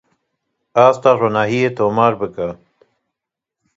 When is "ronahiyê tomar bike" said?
1.19-2.47